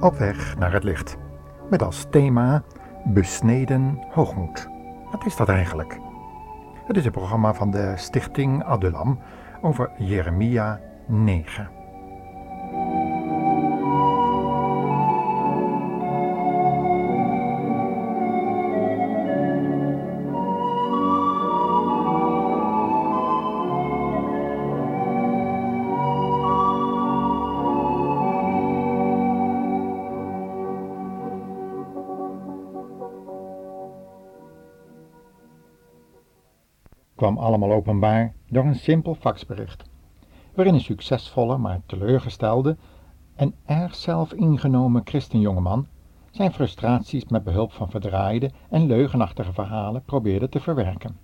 [0.00, 1.16] Op weg naar het licht.
[1.70, 2.62] Met als thema
[3.04, 4.68] Besneden hoogmoed.
[5.10, 5.98] Wat is dat eigenlijk?
[6.86, 9.18] Het is een programma van de Stichting Adulam
[9.62, 11.77] over Jeremia 9.
[37.18, 39.84] Kwam allemaal openbaar door een simpel faxbericht,
[40.54, 42.76] waarin een succesvolle, maar teleurgestelde
[43.34, 45.86] en erg zelfingenomen christenjongeman
[46.30, 51.16] zijn frustraties met behulp van verdraaide en leugenachtige verhalen probeerde te verwerken.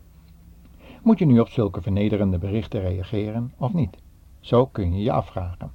[1.03, 3.97] Moet je nu op zulke vernederende berichten reageren of niet?
[4.41, 5.70] Zo kun je je afvragen.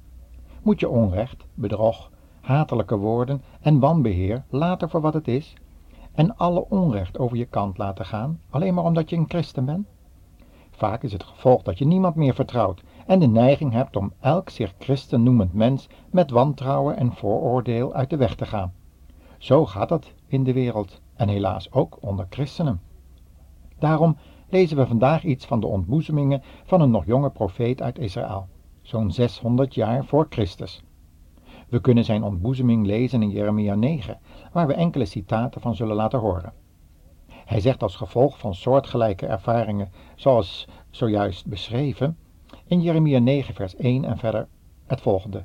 [0.62, 2.10] Moet je onrecht, bedrog,
[2.40, 5.54] hatelijke woorden en wanbeheer laten voor wat het is
[6.12, 9.86] en alle onrecht over je kant laten gaan, alleen maar omdat je een christen bent?
[10.80, 14.50] Vaak is het gevolg dat je niemand meer vertrouwt en de neiging hebt om elk
[14.50, 18.72] zich christen noemend mens met wantrouwen en vooroordeel uit de weg te gaan.
[19.38, 22.80] Zo gaat het in de wereld en helaas ook onder christenen.
[23.78, 24.16] Daarom
[24.48, 28.48] lezen we vandaag iets van de ontboezemingen van een nog jonge profeet uit Israël,
[28.82, 30.82] zo'n 600 jaar voor Christus.
[31.68, 34.18] We kunnen zijn ontboezeming lezen in Jeremia 9,
[34.52, 36.52] waar we enkele citaten van zullen laten horen.
[37.50, 42.16] Hij zegt als gevolg van soortgelijke ervaringen, zoals zojuist beschreven,
[42.66, 44.48] in Jeremia 9, vers 1 en verder
[44.86, 45.44] het volgende.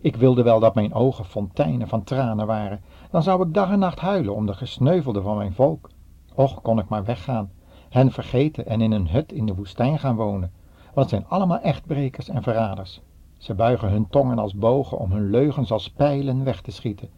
[0.00, 3.78] Ik wilde wel dat mijn ogen fonteinen van tranen waren, dan zou ik dag en
[3.78, 5.90] nacht huilen om de gesneuvelden van mijn volk.
[6.34, 7.50] Och, kon ik maar weggaan,
[7.88, 11.60] hen vergeten en in een hut in de woestijn gaan wonen, want het zijn allemaal
[11.60, 13.00] echtbrekers en verraders.
[13.36, 17.08] Ze buigen hun tongen als bogen om hun leugens als pijlen weg te schieten.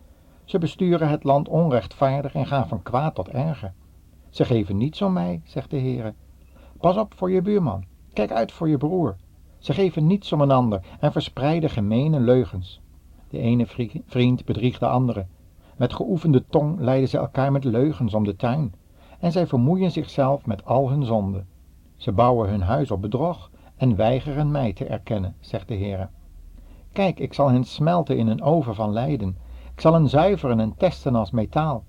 [0.44, 3.72] Ze besturen het land onrechtvaardig en gaan van kwaad tot erger.
[4.30, 6.14] Ze geven niets om mij, zegt de Heere.
[6.80, 9.16] Pas op voor je buurman, kijk uit voor je broer.
[9.58, 12.80] Ze geven niets om een ander en verspreiden gemene leugens.
[13.28, 13.66] De ene
[14.06, 15.26] vriend bedriegt de andere.
[15.76, 18.74] Met geoefende tong leiden ze elkaar met leugens om de tuin.
[19.18, 21.46] En zij vermoeien zichzelf met al hun zonden.
[21.96, 26.08] Ze bouwen hun huis op bedrog en weigeren mij te erkennen, zegt de Heere.
[26.92, 29.36] Kijk, ik zal hen smelten in een oven van lijden
[29.74, 31.84] ik zal hen zuiveren en testen als metaal.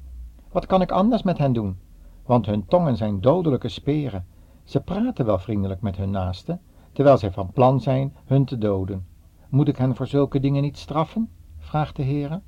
[0.52, 1.80] Wat kan ik anders met hen doen?
[2.26, 4.26] Want hun tongen zijn dodelijke speren.
[4.64, 9.06] Ze praten wel vriendelijk met hun naasten, terwijl zij van plan zijn hun te doden.
[9.50, 11.30] Moet ik hen voor zulke dingen niet straffen?
[11.60, 12.42] vraagt de Heere.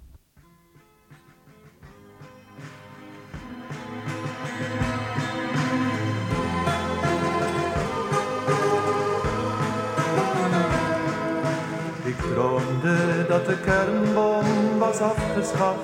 [12.03, 14.06] Ik droomde dat de kernbom
[14.87, 15.79] afgeschaft,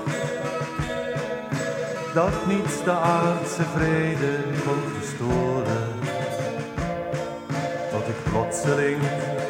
[2.13, 5.91] dat niets de aardse vrede kon verstoren.
[7.91, 9.01] Tot ik plotseling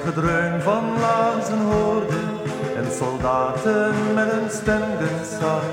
[0.05, 2.21] gedreun van lazen hoorde
[2.75, 5.63] en soldaten met een stemgen zag.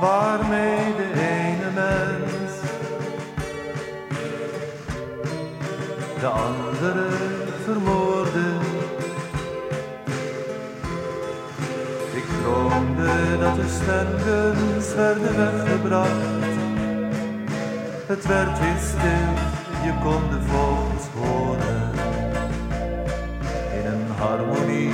[0.00, 2.52] Waarmee de ene mens
[6.20, 7.08] de andere
[7.64, 8.01] vermoorden.
[13.42, 16.54] Dat de stergens werden weggebracht.
[18.06, 19.32] Het werd weer stil,
[19.84, 21.90] je kon de vogels horen.
[23.78, 24.90] In een harmonie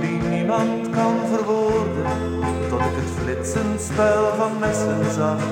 [0.00, 2.06] die niemand kan verwoorden,
[2.68, 5.42] tot ik het flitsend spel van messen zag.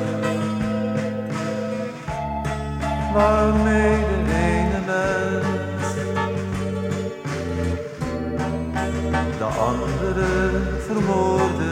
[3.15, 5.95] Waarmee de ene mens
[9.39, 11.71] de andere vermoorde.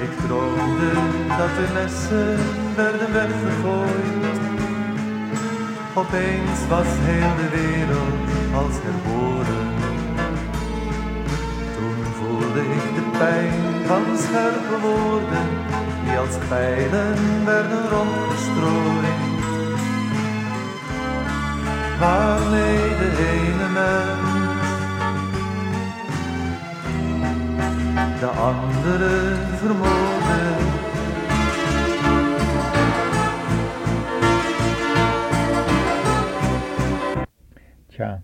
[0.00, 0.92] Ik droomde
[1.38, 2.38] dat de messen
[2.76, 4.40] werden weggegooid.
[5.94, 9.31] Opeens was heel de wereld als herboren.
[13.22, 15.48] Pijn van scherpe woorden
[16.04, 19.20] die als pijlen werden rondgestrooid.
[21.98, 24.40] Waarmee de ene mens
[28.20, 30.40] de andere vermoorde.
[37.86, 38.22] Tja,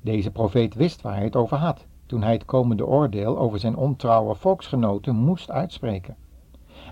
[0.00, 1.86] deze profeet wist waar hij het over had.
[2.06, 6.16] Toen hij het komende oordeel over zijn ontrouwe volksgenoten moest uitspreken.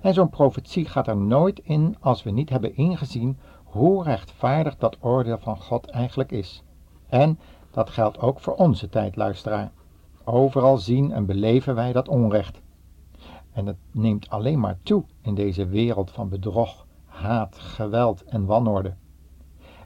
[0.03, 4.97] En zo'n profetie gaat er nooit in als we niet hebben ingezien hoe rechtvaardig dat
[5.01, 6.63] oordeel van God eigenlijk is.
[7.09, 7.39] En
[7.71, 9.73] dat geldt ook voor onze tijd, luisteraar.
[10.25, 12.61] Overal zien en beleven wij dat onrecht.
[13.53, 18.95] En het neemt alleen maar toe in deze wereld van bedrog, haat, geweld en wanorde.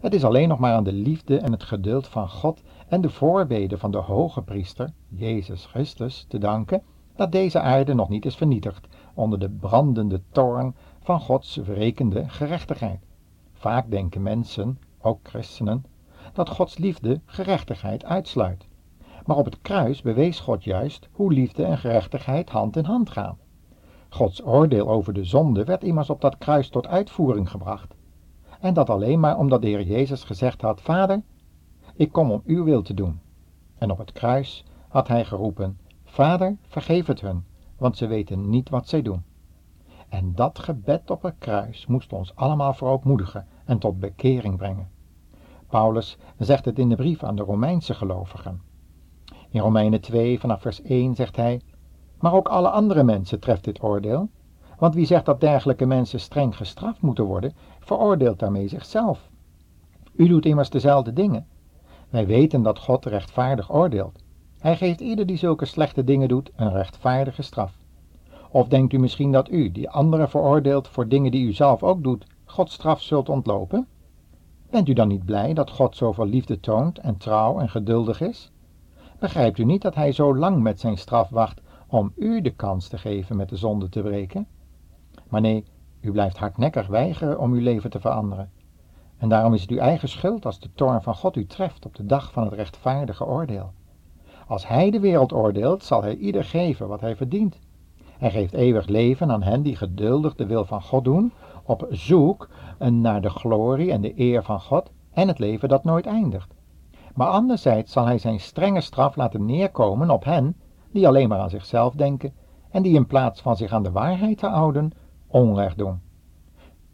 [0.00, 3.10] Het is alleen nog maar aan de liefde en het geduld van God en de
[3.10, 6.82] voorbeden van de hoge priester, Jezus Christus, te danken
[7.14, 13.00] dat deze aarde nog niet is vernietigd onder de brandende toorn van Gods wrekende gerechtigheid.
[13.52, 15.84] Vaak denken mensen, ook christenen,
[16.32, 18.66] dat Gods liefde gerechtigheid uitsluit.
[19.24, 23.38] Maar op het kruis bewees God juist hoe liefde en gerechtigheid hand in hand gaan.
[24.08, 27.94] Gods oordeel over de zonde werd immers op dat kruis tot uitvoering gebracht.
[28.60, 31.22] En dat alleen maar omdat de Heer Jezus gezegd had: Vader,
[31.96, 33.20] ik kom om uw wil te doen.
[33.78, 37.44] En op het kruis had hij geroepen: Vader, vergeef het hun,
[37.78, 39.22] want ze weten niet wat zij doen.
[40.08, 44.88] En dat gebed op het kruis moest ons allemaal verootmoedigen en tot bekering brengen.
[45.68, 48.60] Paulus zegt het in de brief aan de Romeinse gelovigen.
[49.48, 51.60] In Romeinen 2 vanaf vers 1 zegt hij:
[52.18, 54.28] Maar ook alle andere mensen treft dit oordeel.
[54.78, 59.30] Want wie zegt dat dergelijke mensen streng gestraft moeten worden, veroordeelt daarmee zichzelf.
[60.12, 61.46] U doet immers dezelfde dingen.
[62.10, 64.22] Wij weten dat God rechtvaardig oordeelt.
[64.58, 67.78] Hij geeft ieder die zulke slechte dingen doet een rechtvaardige straf.
[68.50, 72.02] Of denkt u misschien dat u, die anderen veroordeelt voor dingen die u zelf ook
[72.02, 73.86] doet, Gods straf zult ontlopen?
[74.70, 78.50] Bent u dan niet blij dat God zoveel liefde toont en trouw en geduldig is?
[79.18, 82.88] Begrijpt u niet dat hij zo lang met zijn straf wacht om u de kans
[82.88, 84.46] te geven met de zonde te breken?
[85.28, 85.64] Maar nee,
[86.00, 88.50] u blijft hardnekkig weigeren om uw leven te veranderen.
[89.18, 91.94] En daarom is het uw eigen schuld als de toorn van God u treft op
[91.94, 93.72] de dag van het rechtvaardige oordeel.
[94.46, 97.58] Als hij de wereld oordeelt, zal hij ieder geven wat hij verdient.
[98.18, 101.32] Hij geeft eeuwig leven aan hen die geduldig de wil van God doen,
[101.62, 102.48] op zoek
[102.78, 106.54] naar de glorie en de eer van God en het leven dat nooit eindigt.
[107.14, 110.56] Maar anderzijds zal hij zijn strenge straf laten neerkomen op hen
[110.90, 112.32] die alleen maar aan zichzelf denken
[112.70, 114.92] en die in plaats van zich aan de waarheid te houden,
[115.26, 116.00] onrecht doen.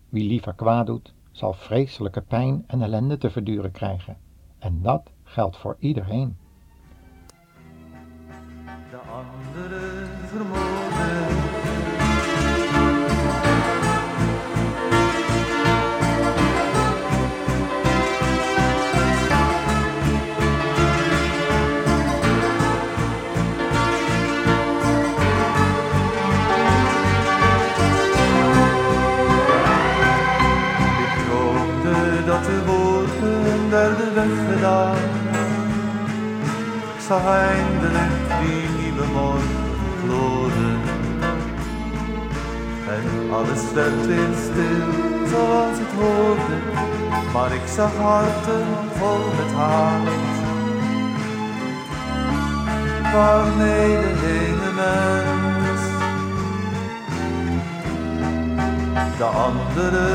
[0.09, 4.17] Wie liever kwaad doet, zal vreselijke pijn en ellende te verduren krijgen.
[4.59, 6.37] En dat geldt voor iedereen.
[43.33, 44.91] Alles werd weer stil
[45.31, 46.57] zoals het hoorde.
[47.33, 50.09] Maar ik zag harten vol met haat.
[53.13, 54.15] Waarmee de
[54.47, 55.83] ene mens
[59.19, 60.07] de andere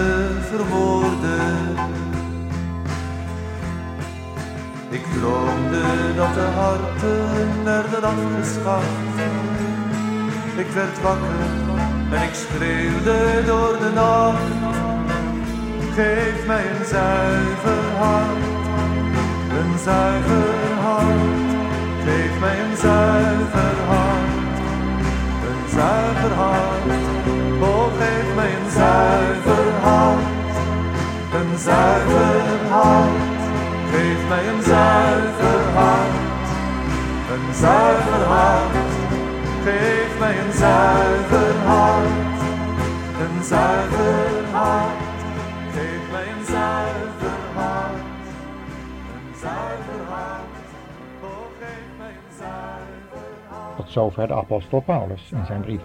[0.41, 1.37] vermoorde.
[4.89, 8.85] Ik droomde dat de harten werden afgeschaft.
[10.57, 11.66] Ik werd wakker
[12.11, 14.55] en ik schreeuwde door de nacht.
[15.95, 18.43] Geef mij een zuiver hart,
[19.59, 21.49] een zuiver hart.
[22.05, 24.57] Geef mij een zuiver hart,
[25.49, 27.05] een zuiver hart.
[27.61, 30.55] Oh, geef mij een zuiver hart,
[31.39, 33.35] een zuiver hart.
[33.91, 36.47] Geef mij een zuiver hart,
[37.33, 38.96] een zuiver hart.
[39.67, 42.41] Geef mij een zuiver hart,
[43.21, 44.97] een zuiver hart.
[45.71, 48.27] Geef mij een zuiver hart,
[49.15, 50.57] een zuiver hart.
[51.23, 53.77] Oh, geef mij een zuiver hart.
[53.77, 55.81] Tot zover de apostel Paulus in zijn brief.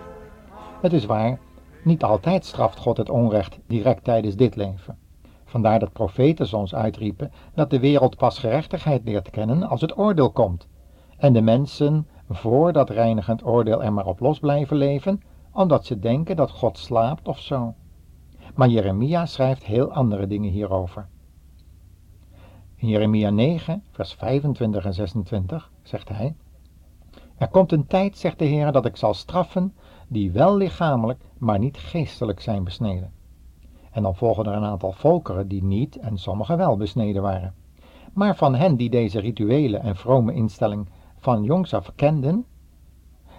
[0.80, 1.38] Het is waar,
[1.84, 4.98] niet altijd straft God het onrecht direct tijdens dit leven.
[5.44, 10.30] Vandaar dat profeten soms uitriepen dat de wereld pas gerechtigheid leert kennen als het oordeel
[10.30, 10.68] komt.
[11.16, 15.22] En de mensen voor dat reinigend oordeel er maar op los blijven leven,
[15.52, 17.74] omdat ze denken dat God slaapt of zo.
[18.54, 21.08] Maar Jeremia schrijft heel andere dingen hierover.
[22.76, 26.34] In Jeremia 9, vers 25 en 26 zegt hij:
[27.36, 29.74] Er komt een tijd, zegt de Heer, dat ik zal straffen
[30.08, 33.12] die wel lichamelijk, maar niet geestelijk zijn besneden.
[33.90, 37.54] En dan volgen er een aantal volkeren die niet en sommigen wel besneden waren.
[38.12, 40.88] Maar van hen die deze rituele en vrome instelling
[41.22, 42.44] van jongs af kenden?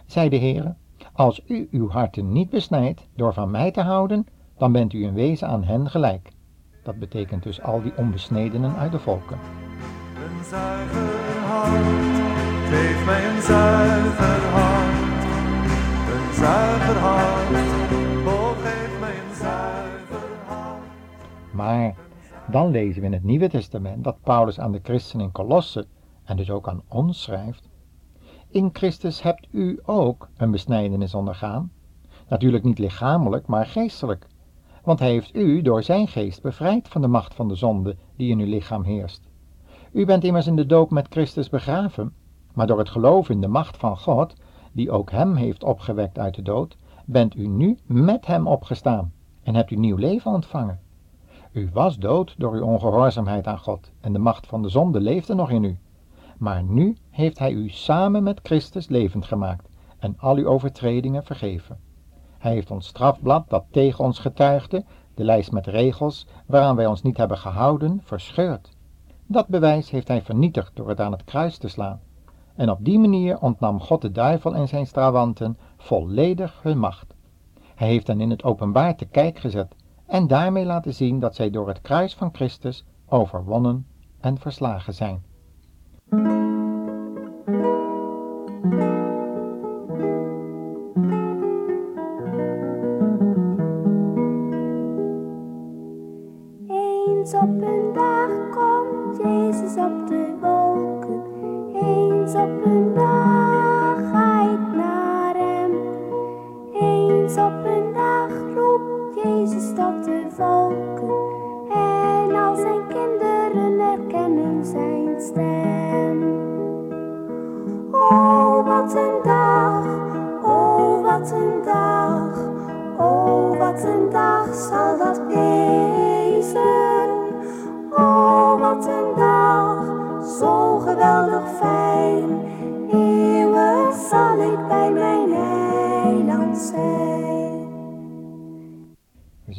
[0.06, 0.76] Zei de Heere,
[1.14, 5.14] als u uw harten niet besnijdt door van mij te houden, dan bent u in
[5.14, 6.32] wezen aan hen gelijk.
[6.84, 9.38] Dat betekent dus al die onbesnedenen uit de volken.
[9.38, 12.20] Een zuiver hart,
[12.70, 15.24] geef mij een zuiver hart.
[16.14, 17.50] Een zuiver hart,
[18.26, 21.54] oh geef mij een zuiver hart.
[21.54, 21.96] Maar
[22.52, 25.86] dan lezen we in het Nieuwe Testament dat Paulus aan de christenen in Colosse,
[26.24, 27.72] en dus ook aan ons schrijft,
[28.54, 31.72] in Christus hebt u ook een besnijdenis ondergaan.
[32.28, 34.28] Natuurlijk niet lichamelijk, maar geestelijk.
[34.84, 38.30] Want hij heeft u door zijn geest bevrijd van de macht van de zonde die
[38.30, 39.22] in uw lichaam heerst.
[39.92, 42.14] U bent immers in de doop met Christus begraven,
[42.54, 44.36] maar door het geloof in de macht van God,
[44.72, 49.12] die ook hem heeft opgewekt uit de dood, bent u nu met hem opgestaan
[49.44, 50.80] en hebt u nieuw leven ontvangen.
[51.52, 55.34] U was dood door uw ongehoorzaamheid aan God en de macht van de zonde leefde
[55.34, 55.78] nog in u.
[56.38, 61.78] Maar nu heeft hij u samen met Christus levend gemaakt en al uw overtredingen vergeven.
[62.38, 67.02] Hij heeft ons strafblad dat tegen ons getuigde, de lijst met regels waaraan wij ons
[67.02, 68.70] niet hebben gehouden, verscheurd.
[69.28, 72.00] Dat bewijs heeft hij vernietigd door het aan het kruis te slaan.
[72.56, 77.16] En op die manier ontnam God de duivel en zijn strawanten volledig hun macht.
[77.76, 81.50] Hij heeft hen in het openbaar te kijk gezet en daarmee laten zien dat zij
[81.50, 83.88] door het kruis van Christus overwonnen
[84.20, 85.24] en verslagen zijn.
[88.64, 89.03] Thank you.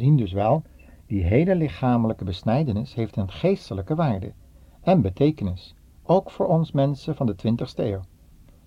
[0.04, 0.62] Zien dus wel,
[1.06, 4.32] die hele lichamelijke besnijdenis heeft een geestelijke waarde
[4.80, 8.00] en betekenis, ook voor ons mensen van de 20ste eeuw.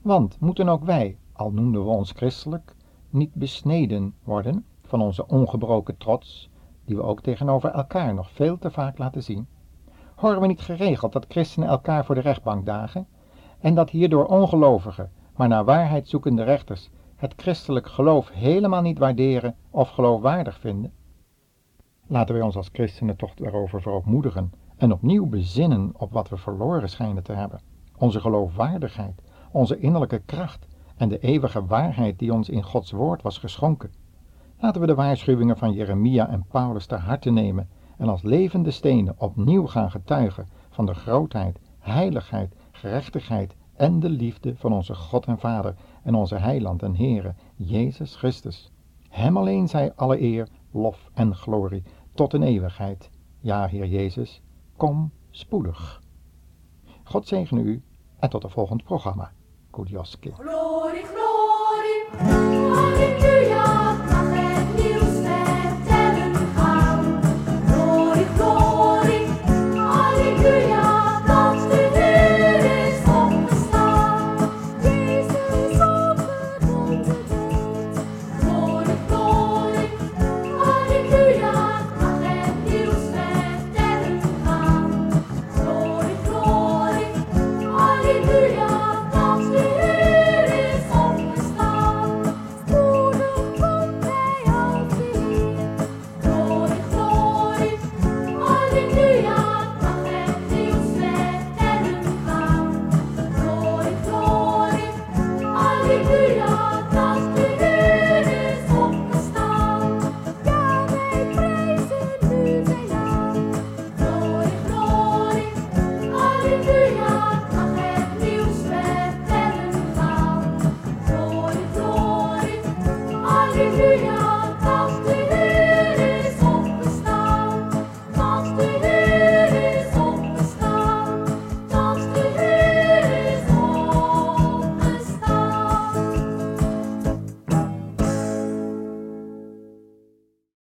[0.01, 2.75] Want moeten ook wij, al noemden we ons christelijk,
[3.09, 6.49] niet besneden worden van onze ongebroken trots,
[6.85, 9.47] die we ook tegenover elkaar nog veel te vaak laten zien?
[10.15, 13.07] Horen we niet geregeld dat christenen elkaar voor de rechtbank dagen
[13.59, 19.55] en dat hierdoor ongelovigen, maar naar waarheid zoekende rechters het christelijk geloof helemaal niet waarderen
[19.69, 20.91] of geloofwaardig vinden?
[22.09, 26.89] Laten wij ons als christenen toch daarover verootmoedigen en opnieuw bezinnen op wat we verloren
[26.89, 27.59] schijnen te hebben.
[27.97, 29.21] Onze geloofwaardigheid,
[29.51, 33.91] onze innerlijke kracht en de eeuwige waarheid die ons in Gods woord was geschonken.
[34.59, 39.15] Laten we de waarschuwingen van Jeremia en Paulus ter harte nemen en als levende stenen
[39.17, 45.39] opnieuw gaan getuigen van de grootheid, heiligheid, gerechtigheid en de liefde van onze God en
[45.39, 48.71] Vader en onze Heiland en Heere, Jezus Christus.
[49.09, 51.83] Hem alleen zij alle eer, lof en glorie
[52.17, 53.09] tot een eeuwigheid.
[53.39, 54.41] Ja, Heer Jezus,
[54.77, 56.01] kom spoedig.
[57.03, 57.83] God zegen u
[58.19, 59.31] en tot het volgende programma.
[59.71, 60.31] Kudioski.
[60.31, 62.46] Glorie, glorie.